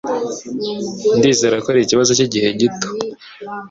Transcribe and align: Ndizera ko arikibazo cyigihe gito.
Ndizera 1.17 1.55
ko 1.63 1.67
arikibazo 1.73 2.11
cyigihe 2.17 2.49
gito. 2.59 2.87